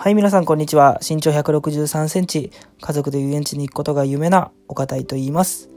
[0.00, 1.00] はい、皆さん、こんにちは。
[1.02, 5.70] 身長163センチ、家族で遊園地に行くことが夢な岡田と言います。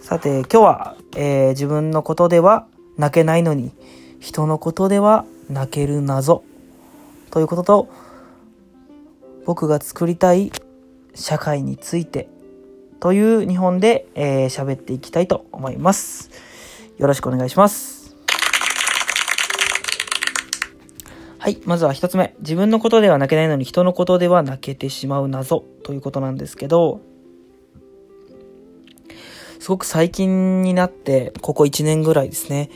[0.00, 2.66] さて、今日は、えー自分のことでは
[2.98, 3.70] 泣けないのに、
[4.18, 6.42] 人のことでは泣ける謎。
[7.30, 7.88] ということと、
[9.44, 10.50] 僕が作りたい
[11.14, 12.28] 社会について、
[12.98, 16.28] という日本で、えー喋っていきたいと思います。
[16.98, 18.03] よろしくお願いします。
[21.44, 21.60] はい。
[21.66, 22.34] まずは一つ目。
[22.38, 27.02] 自分のことでは泣けないのに人のことでは泣けてしまう謎ということなんですけど、
[29.60, 32.70] すごく最近になって、ここ1年ぐらいですね。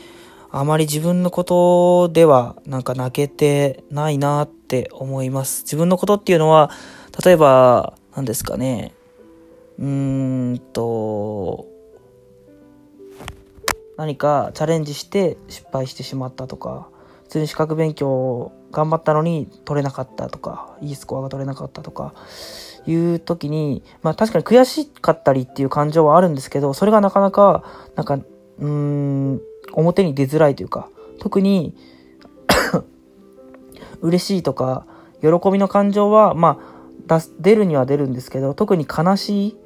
[0.51, 5.63] あまり自分のことではなんか泣けてないなって思います。
[5.63, 6.69] 自分のことっていうのは、
[7.25, 8.93] 例えば、何ですかね。
[9.79, 11.65] うーんと、
[13.97, 16.89] 何かチャレンジして失敗してしまったとか、
[17.29, 22.15] 普通に資格勉強頑張ったのに取れなかったとか、いいスコアが取れなかったとか、
[22.87, 27.63] いう時に、まあ確かに悔しかったりっていう感情はあるんですけど、それがなかなか、
[27.95, 28.19] なんか、
[28.57, 29.41] うん、
[29.73, 31.75] 表に出づらいというか、特に、
[34.01, 34.87] 嬉しいとか、
[35.21, 39.57] 喜びの感情は、まあ、出す、出るには出るんですけど、特に悲しい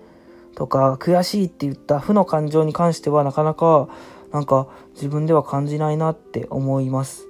[0.55, 3.87] とか、悔しいって言った負の感情に関しては、なかなか、
[4.33, 7.29] なんか、自分では感じないなって思います。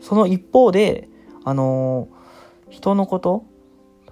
[0.00, 1.08] その一方で、
[1.44, 2.16] あのー
[2.68, 3.44] 人のこと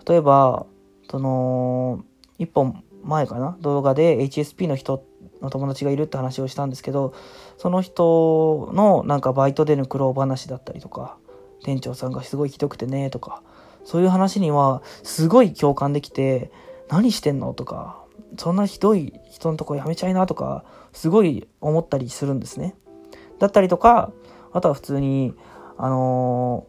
[0.06, 0.66] 例えば、
[1.10, 2.04] その、
[2.38, 5.04] 一本前かな動画で HSP の人
[5.40, 7.14] の友達がいるって話をしたんですけど、
[7.58, 11.16] その人のなんかバイトでの苦労話だったりとか、
[11.62, 13.42] 店長さんがすごいひどくてねとか、
[13.84, 16.50] そういう話にはすごい共感できて、
[16.88, 18.04] 何してんのとか、
[18.36, 22.74] そんなひどい人のとこやめちゃいなとか、すごい思ったりするんですね。
[23.38, 24.12] だったりとか、
[24.52, 25.34] あとは普通に、
[25.76, 26.66] あの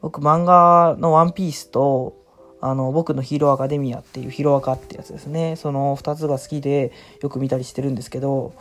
[0.00, 2.20] 僕漫画のワンピースと、
[2.60, 5.56] あの、僕のヒーローアカデミアっていうヒロアカってやつですね。
[5.56, 8.52] その二つが好きでよく見たりしてるんですけど、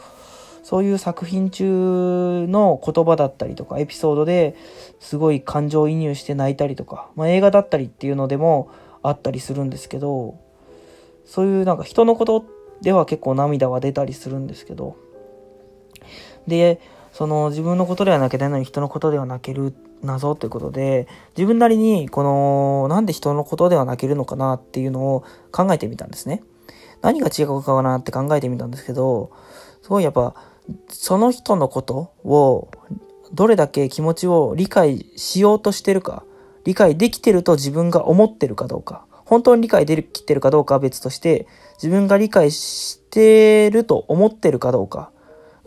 [0.64, 4.56] そういう作品中の言葉だったりとかエピソードで
[5.00, 8.70] すごい感情移入して泣いたりとか、まあ、映画だったりっていうのでも
[9.02, 10.40] あったりするんですけど、
[11.26, 12.46] そういうなんか人のこと
[12.82, 14.96] では結構涙は出たりするんですけど、
[16.48, 16.80] で、
[17.12, 21.08] その自分のことでは泣けないのに人のことでは泣ける謎ということで、
[21.38, 26.44] 自分なりにこのなんで人のことでは泣けるのかなっていうのを考えてみたんですね。
[27.02, 29.32] 何が違うかなって考えてみたんですけど、
[29.82, 30.36] すごいやっぱ
[30.90, 32.70] その人のことを
[33.34, 36.24] どれだけ気持ちを理解しようとしてるか、
[36.64, 45.12] 理解できてると自分が思ってるかどうか、本当に理解できてるかどうかは別として、自分が理解してると思ってるかどうか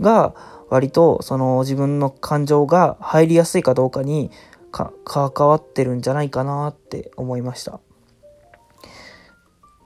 [0.00, 0.34] が、
[0.69, 4.31] 割とその自分の感情が入りやすいかどうかに
[4.71, 7.81] か関わってるんじゃないかなって思いました。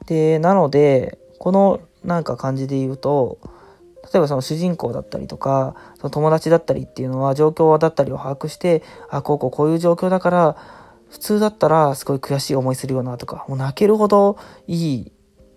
[0.07, 3.39] で、なので、このなんか感じで言うと、
[4.13, 10.57] 例えばその主人公だったりとか、その友達だったりっていうのは状況だったりを把握して、あ、こうこうこういう状況だから、
[11.11, 15.13] 普通だったらすごい悔しい思いするよなとか、もう泣けるほどいい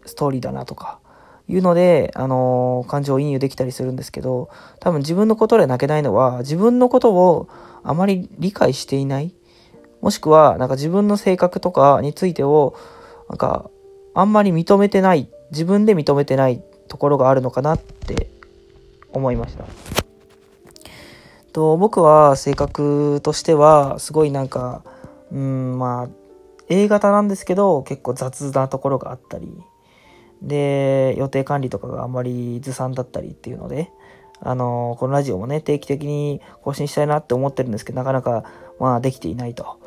[0.06, 1.00] ストーリーだなとか、
[1.48, 7.50] いうので、あのー感情移入できたりするんですけど、多分自分のことで泣けないのは、自分のことを
[7.84, 9.34] あまり理解していない。
[10.02, 12.76] もしくは、なんか自分の性格とかについてを、
[13.30, 13.70] なんか、
[14.14, 18.30] あんまり認めてない、自分で認めてないところがあるのかなって
[19.14, 19.66] 思いました。
[21.54, 24.84] と僕は性格としては、すごいなんか、
[25.32, 26.10] うん、まあ、
[26.70, 29.62] A 型なんですけど、結構雑なところがあったり、
[30.42, 33.92] で、予定管理とかがあんまりずさんだったりっていうので、
[34.40, 38.44] あの、このラジオもね、定期的に更新したいなって思ってるんですけど、なかなか、
[38.80, 39.80] まあ、できていないと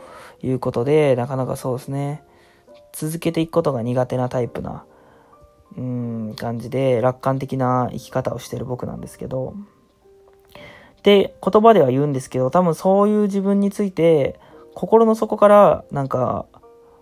[0.42, 2.22] いうことで、なかなかそうですね、
[2.92, 4.84] 続けていくことが苦手なタイプな、
[5.76, 9.54] うん、感じで、楽観的な生き方をしてる僕なんですけど、
[11.02, 14.38] で、言葉では言うんですけど、多分そういう自分について、
[14.74, 16.46] 心の底から、なんか、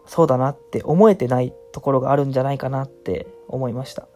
[0.07, 4.09] そうだなって思えてないところがあるんじゃないかなって思いました。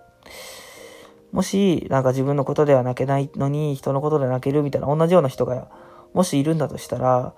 [1.32, 5.68] もし、なんか自分のことでは泣けないのに、人のことで泣けるみたいな同じような人が、
[6.14, 7.34] もしいるんだとしたら、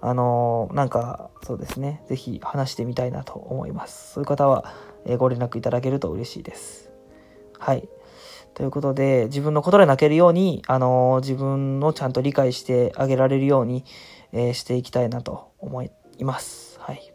[0.00, 4.14] あのーなんか、そうですね、ぜひ話してみたいなと思います。
[4.14, 4.72] そういう方は、
[5.04, 6.90] えご連絡いただけると嬉しいです。
[7.58, 7.88] はい。
[8.54, 13.84] ということで、自分のことで泣けるように、あのー自分をちゃんと理解してあげられるように、
[14.32, 15.90] えーしていきたいなと思い
[16.20, 16.80] ます。
[16.80, 17.12] はい。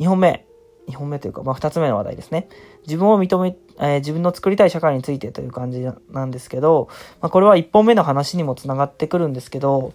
[0.00, 0.53] 2本目。
[0.88, 2.48] 2本目というか、まあ、2つ目の話題ですね。
[2.86, 6.88] 自分を認め、えー自分の作りたい社会についてという感じなんですけど、
[7.20, 9.92] まあ、これは1本目の話にもつながってくるんですけど、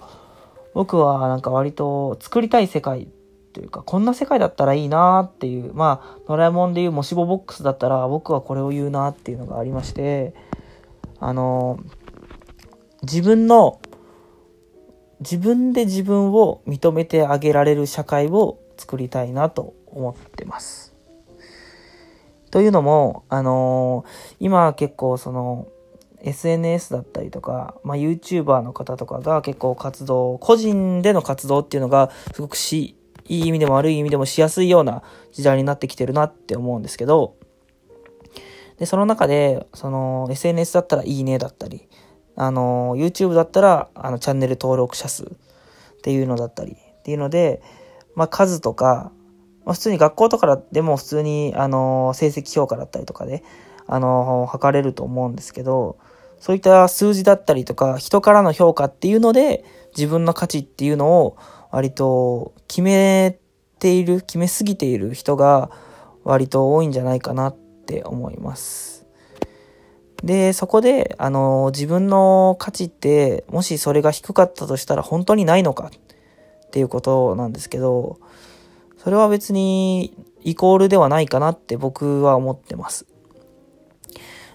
[0.74, 3.08] 僕はなんか割と作りたい世界
[3.54, 10.34] というか、こんな世界だったらいいなっていう、まあ、ドラえもんでいうもしボボックスだったら僕はこれを言うなっていうのがありまして、
[11.20, 11.80] あの、
[13.02, 13.80] 自分の、
[15.20, 20.94] 自分で自分を認めてあげられる社会を作りたいなと思ってます。
[22.52, 24.06] というのも、あの
[24.40, 25.68] 今結構その、
[26.22, 37.36] SNS だったりとか、まあ、YouTuber の方とかが結構活動、個人での活動っていうのがすごくし、いい意味でも悪い意味でもしやすいような時代になってきてるなって思うんですけど、
[38.78, 41.88] で、その中で、その SNS だったらいいねだったり、
[42.36, 45.28] あの、YouTube だったら、あの、チャンネル登録者数っ
[46.02, 47.62] ていうのだったりっていうので、
[48.16, 49.12] まあ、数とか、
[49.70, 53.44] まあ、普通に学校とかでも普通に、あの、成績評価だったりとかで、
[53.86, 56.00] あの、測れると思うんですけど、
[56.40, 59.64] そういった数字だったりとか、人からの評価っていうので、
[59.96, 61.38] 自分の価値っていうのを
[61.70, 63.38] 割と決め
[63.78, 65.70] ている、決めすぎている人が
[66.24, 69.06] 割と多いんじゃないかなって思います。
[70.24, 78.18] で、そこで、あの、自分の価値って、もしそれが低かったとしたら本当にないのかっていうことなんですけど、
[79.00, 83.08] それは別にイコールではないかなって僕は思ってます。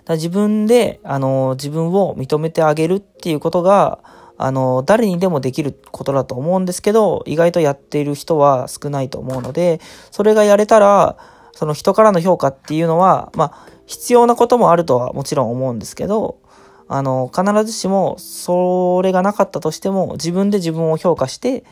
[0.04, 4.00] だ自分で、あの、自分を認めてあげるっていうことが、
[4.36, 9.80] あの、誰にでもできることだと思うんですけど、意外とやっている人は少ないと思うので、
[10.10, 11.16] それがやれたら、
[11.52, 16.38] その人からの評価っていうのは、まあ、必要なこともあるとはもちろん思うんですけど、
[16.86, 21.64] あの、必ずしも、それがなかったとしても、自分で自分を評価して、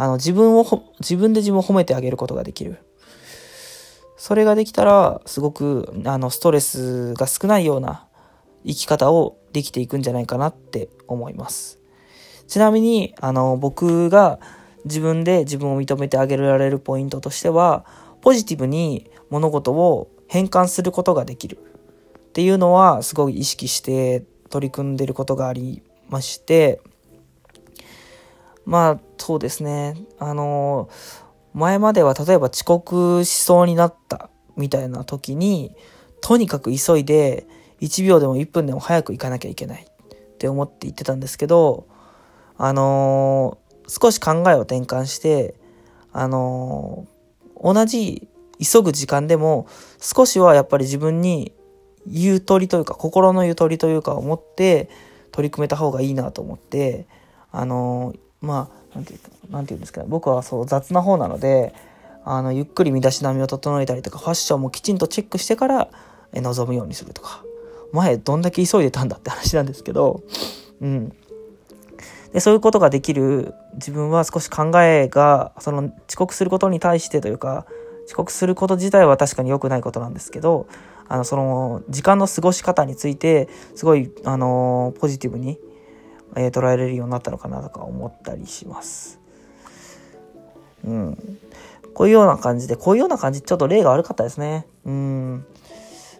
[0.00, 0.64] あの、自分を、
[1.00, 2.78] 自分で自分を褒めてあげることができる。
[4.16, 8.06] それができたら、すごく、あの、ストレスが少ないような
[8.64, 11.80] 生き方をできていくんじゃないかなって思います。
[12.48, 14.40] ちなみに、あの、僕が
[14.86, 17.84] 自分で自分を認めてあげられるポイントとしては、
[18.22, 26.80] ポジティブに物事を変換することができるっていうのはすごい意識して取り組んでることがありまして、
[28.70, 29.96] まあ、そうですね。
[30.20, 30.88] あの、
[31.54, 35.74] 前までは例えば遅刻しそうになったみたいな時に、
[36.20, 37.48] とにかく急いで
[37.80, 41.88] 1秒でも1分でも早く行かなきゃいけないって思って言ってたんですけど、
[42.58, 43.58] あの、
[43.88, 45.56] 少し考えを転換して、
[46.12, 47.08] あの、
[47.60, 48.28] 同じ
[48.60, 49.66] 急ぐ時間でも
[50.00, 51.52] 少しはやっぱり自分に
[52.06, 54.88] ゆとりというか心のゆとりというかを持って
[55.32, 57.08] 取り組めた方がいいなと思って、
[57.50, 61.74] あの、まあ、なんていうか、なんていうんですか、僕はそう雑な方なので、
[62.24, 65.88] あの、ゆっくり身だしなみを整えたりとか、ファッションもきちんとチェックしてから
[66.32, 67.44] 臨むようにするとか。
[67.92, 70.22] 前どんだけ急いでたんだって話なんですけど、
[70.80, 71.12] うん。
[72.32, 77.66] で、そういうことができる自分は少し考えが、その遅刻することに対してというか、
[78.06, 80.66] 遅刻すること自体は確かに良くないことなんですけど、
[81.08, 85.58] あの、その、時間の過ごし方について、すごい、あの、ポジティブに
[86.36, 89.20] えー、捉えれるようになったのかなとか思ったりします。
[90.84, 91.38] うん。
[91.94, 94.66] こういうような感じで、こういうような感じ、ちょっと例が悪かったですね。
[94.84, 95.46] うん。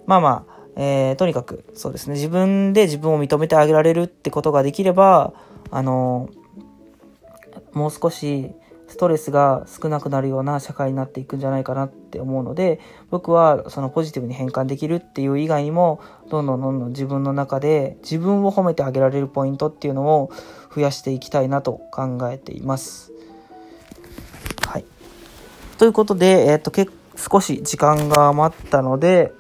[0.07, 2.15] まあまあ、えー、とにかく、そうですね。
[2.15, 5.33] 自分で自分を認めてあげられるってことができれば、
[5.71, 6.29] あの、
[7.73, 8.51] もう少し、
[8.91, 20.33] ストレスが少なくなるような社会になっていくんじゃないかなって思うので僕はそのポジティブに変換できるっていう以外にもどんどんどんどん自分の中で自分を褒めてあげられるポイントっていうのを
[20.75, 23.13] 増やしていきたいなと考えています。
[24.67, 24.85] はい。
[25.79, 29.33] ということで、えっ、と、け少し時間が余ったので、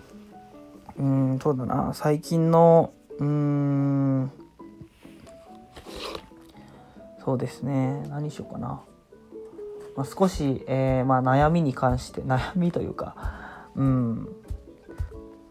[0.96, 4.32] うん、そうだな、最近の、うーん、
[7.24, 8.80] そうですね、何しようかな。
[9.96, 14.28] まあ、少し、えー、まあ、悩みに関して悩みというか、うん、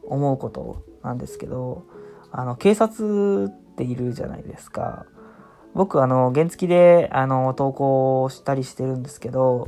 [0.03, 1.83] 思うことなんですけど
[2.31, 5.05] あの警察っているじゃないですか。
[5.73, 9.67] 僕あの原付であの投稿したりしてるんですけど、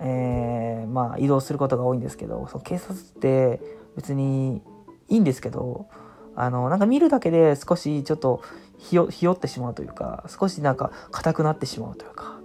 [0.00, 3.60] えー、まあ移動することが多いんですけどその警察って
[3.94, 4.62] 別に
[5.08, 5.86] いいんですけど
[6.34, 8.42] あのなんか見るだけで少しちょっと
[8.78, 12.35] ひよひよってしまうというか少しなんか硬くなってしまうというか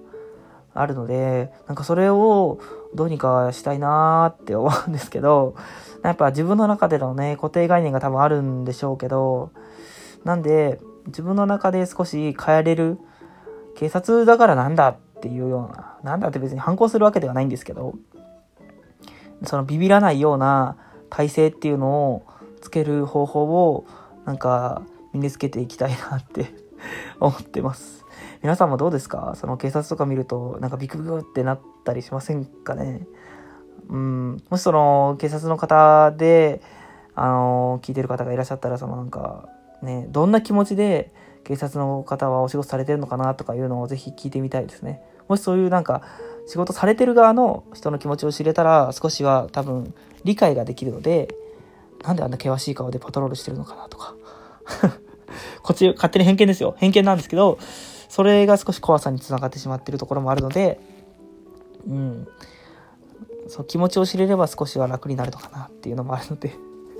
[0.74, 2.60] あるので、なんかそれを
[2.94, 5.56] どうにかしたいなーって思うんですけど、
[6.04, 9.52] やっぱ自分の中でのね、固定概念が多分あるんでしょうけど、
[10.24, 13.00] なんで、自分の中で少し変えれる、
[13.76, 17.96] 警察だからなんだっていうような、なんだって別に反抗するわけではないんですけど、
[19.44, 20.78] そのビビらないような
[21.10, 22.24] 体制っていうのを
[22.62, 23.86] つける方法を、
[24.26, 26.54] なんか身につけていきたいなって
[27.20, 28.01] 思ってます。
[28.42, 29.34] 皆さんもどうですか？
[29.36, 33.06] その警察とか見ると、なんかビクビクってなったりしませんかね？
[33.90, 36.62] うん、もしその警察の方で、
[37.14, 39.48] あの聞いてる方がいらっしゃったら、そのなんか、
[39.84, 45.02] ね、どんな気持ちで警察の方はお仕事されてるのかなとかいうのをぜひ聞いてみたいですね。
[45.28, 46.02] もしそういうなんか、
[46.48, 49.94] 仕事されてる側の人の気持ちを知れたら、少しは多分
[50.24, 51.28] 理解ができるので、
[52.04, 54.16] なんであんな険しい顔でパトロールしてるのかなとか。
[55.62, 56.74] こっち、勝手に偏見ですよ。
[56.78, 57.60] 偏見なんですけど、
[58.12, 60.82] それが少し怖さにつながってしまってるところもあるので、
[61.88, 62.28] うん。
[63.48, 66.54] そう、気持ちを知れれば少しは楽になるのかなっていうのもあるので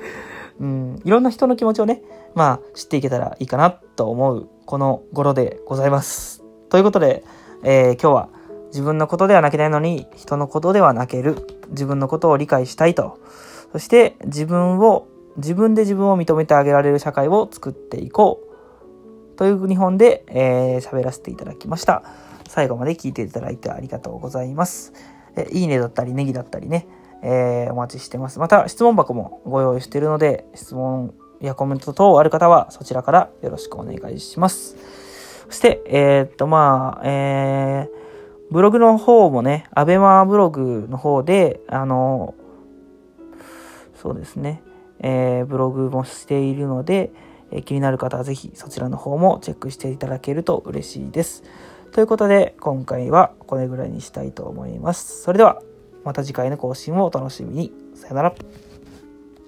[0.62, 2.02] うん、いろんな人の気持ちをね、
[2.34, 6.46] まあ、知っていけたらいいかなと思う、この頃でございます。
[6.70, 7.26] ということで、
[7.64, 8.30] えー、今日は
[8.68, 11.46] 自分のことでは泣けないのに、人のことでは泣ける。
[11.72, 13.18] 自分のことを理解したいと。
[13.74, 18.51] そして自分を、自分で自分を認めてあげられる社会を作っていこう。
[19.38, 22.04] という日本で、えー、喋らせていただきました。
[22.48, 24.94] 最後まで聞いていただいてありがとうございます。
[25.36, 26.88] えいいねだったり、ネギだったりね、
[27.24, 28.40] えー、お待ちしてます。
[28.40, 34.76] また、質問箱もご用意しているので、質問やコメント等ある方は、そちらからよろしくお願いします。
[35.48, 42.36] そして、えー、っと、まあ、えー、ブログの方もね、アベマブログの方で、あの、
[43.96, 44.62] そうですね、
[45.00, 47.12] えー、ブログもしているので、
[47.52, 51.44] え、気になる方はぜひそちらの方もチェックしていただけると嬉しいです。
[51.92, 55.22] ということで、今回はこれぐらいにしたいと思います。
[55.22, 55.62] それでは、
[56.04, 57.74] また次回の更新をお楽しみに。
[57.96, 58.34] さよなら。